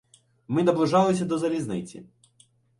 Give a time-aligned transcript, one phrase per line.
[0.47, 2.05] Ми наближалися до залізниці.